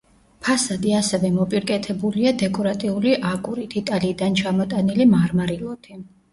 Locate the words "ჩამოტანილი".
4.43-5.11